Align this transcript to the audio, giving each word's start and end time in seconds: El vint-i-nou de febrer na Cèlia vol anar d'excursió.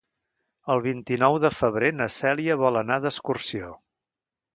El 0.75 0.79
vint-i-nou 0.85 1.37
de 1.43 1.51
febrer 1.57 1.91
na 1.97 2.07
Cèlia 2.13 2.57
vol 2.63 2.79
anar 2.81 2.97
d'excursió. 3.05 3.71